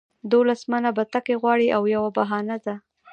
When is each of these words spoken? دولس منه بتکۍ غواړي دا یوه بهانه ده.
دولس 0.31 0.61
منه 0.71 0.89
بتکۍ 0.97 1.35
غواړي 1.41 1.67
دا 1.71 1.79
یوه 1.95 2.09
بهانه 2.17 2.57
ده. 2.65 2.75